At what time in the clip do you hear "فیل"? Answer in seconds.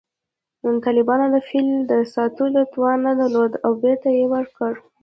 1.47-1.69